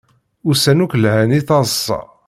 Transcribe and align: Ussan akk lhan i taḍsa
Ussan 0.49 0.83
akk 0.83 0.93
lhan 1.03 1.31
i 1.39 1.41
taḍsa 1.47 1.99